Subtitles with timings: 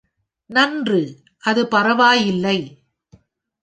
[0.49, 1.01] நன்று,
[1.43, 2.57] அது பரவாயில்லை.